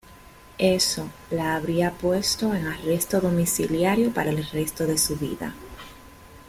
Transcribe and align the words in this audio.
Eso 0.57 1.11
la 1.29 1.55
habría 1.55 1.91
puesto 1.95 2.55
en 2.55 2.65
arresto 2.65 3.21
domiciliario 3.21 4.11
para 4.11 4.31
el 4.31 4.43
resto 4.47 4.87
de 4.87 4.97
su 4.97 5.15
vida". 5.15 5.53